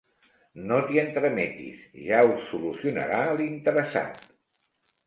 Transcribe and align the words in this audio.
No 0.71 0.79
t'hi 0.87 0.99
entremetis, 1.01 1.85
ja 2.07 2.25
ho 2.31 2.35
solucionarà 2.49 3.21
l'interessat. 3.43 4.29